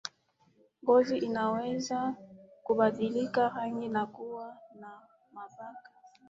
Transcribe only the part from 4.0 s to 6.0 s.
kuwa na mabaka